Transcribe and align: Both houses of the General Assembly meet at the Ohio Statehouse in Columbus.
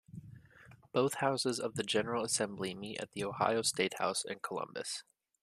Both 0.93 1.17
houses 1.21 1.59
of 1.59 1.75
the 1.75 1.83
General 1.83 2.23
Assembly 2.23 2.73
meet 2.73 2.99
at 2.99 3.11
the 3.11 3.23
Ohio 3.23 3.61
Statehouse 3.61 4.25
in 4.25 4.39
Columbus. 4.39 5.03